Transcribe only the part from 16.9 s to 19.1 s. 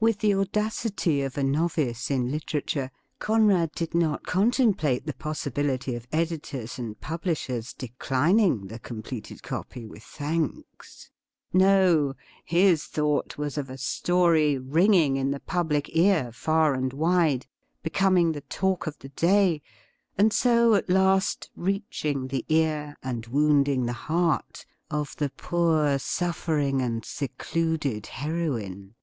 wide, becoming the talk of the